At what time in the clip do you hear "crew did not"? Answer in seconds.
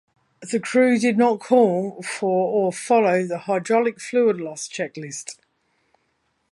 0.59-1.41